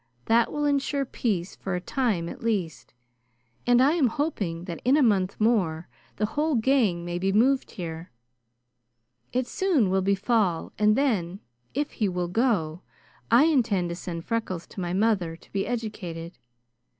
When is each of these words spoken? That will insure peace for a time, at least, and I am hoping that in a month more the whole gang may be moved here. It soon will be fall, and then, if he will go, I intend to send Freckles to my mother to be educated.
That 0.25 0.51
will 0.51 0.65
insure 0.65 1.05
peace 1.05 1.55
for 1.55 1.75
a 1.75 1.79
time, 1.79 2.27
at 2.27 2.41
least, 2.41 2.95
and 3.67 3.79
I 3.79 3.91
am 3.91 4.07
hoping 4.07 4.63
that 4.65 4.81
in 4.83 4.97
a 4.97 5.03
month 5.03 5.39
more 5.39 5.87
the 6.15 6.25
whole 6.25 6.55
gang 6.55 7.05
may 7.05 7.19
be 7.19 7.31
moved 7.31 7.69
here. 7.69 8.09
It 9.31 9.45
soon 9.45 9.91
will 9.91 10.01
be 10.01 10.15
fall, 10.15 10.71
and 10.79 10.95
then, 10.97 11.39
if 11.75 11.91
he 11.91 12.09
will 12.09 12.29
go, 12.29 12.81
I 13.29 13.43
intend 13.45 13.89
to 13.89 13.95
send 13.95 14.25
Freckles 14.25 14.65
to 14.69 14.79
my 14.81 14.91
mother 14.91 15.35
to 15.35 15.51
be 15.53 15.67
educated. 15.67 16.39